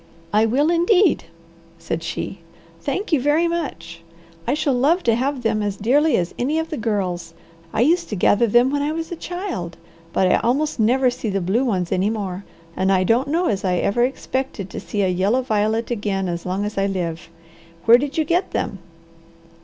"I 0.33 0.47
will 0.47 0.71
indeed," 0.71 1.25
said 1.77 2.01
she. 2.01 2.39
"Thank 2.81 3.13
you 3.13 3.21
very 3.21 3.47
much! 3.47 4.01
I 4.47 4.55
shall 4.55 4.73
love 4.73 5.03
to 5.03 5.13
have 5.13 5.43
them 5.43 5.61
as 5.61 5.77
dearly 5.77 6.17
as 6.17 6.33
any 6.39 6.57
of 6.57 6.71
the 6.71 6.77
girls. 6.77 7.35
I 7.71 7.81
used 7.81 8.09
to 8.09 8.15
gather 8.15 8.47
them 8.47 8.71
when 8.71 8.81
I 8.81 8.93
was 8.93 9.11
a 9.11 9.15
child, 9.15 9.77
but 10.11 10.25
I 10.25 10.37
almost 10.37 10.79
never 10.79 11.11
see 11.11 11.29
the 11.29 11.39
blue 11.39 11.63
ones 11.63 11.91
any 11.91 12.09
more, 12.09 12.43
and 12.75 12.91
I 12.91 13.03
don't 13.03 13.27
know 13.27 13.45
as 13.45 13.63
I 13.63 13.75
ever 13.75 14.03
expected 14.03 14.71
to 14.71 14.79
see 14.79 15.03
a 15.03 15.07
yellow 15.07 15.43
violet 15.43 15.91
again 15.91 16.27
as 16.27 16.47
long 16.47 16.65
as 16.65 16.79
I 16.79 16.87
live. 16.87 17.29
Where 17.85 17.99
did 17.99 18.17
you 18.17 18.25
get 18.25 18.49
them?" 18.53 18.79